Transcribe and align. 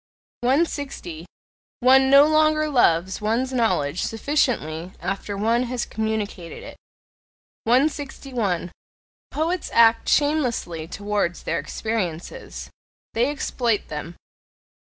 160. 0.39 1.27
One 1.81 2.09
no 2.09 2.25
longer 2.25 2.69
loves 2.69 3.21
one's 3.21 3.53
knowledge 3.53 4.01
sufficiently 4.01 4.93
after 4.99 5.37
one 5.37 5.61
has 5.65 5.85
communicated 5.85 6.63
it. 6.63 6.75
161. 7.65 8.71
Poets 9.29 9.69
act 9.71 10.09
shamelessly 10.09 10.87
towards 10.87 11.43
their 11.43 11.59
experiences: 11.59 12.71
they 13.13 13.29
exploit 13.29 13.89
them. 13.89 14.15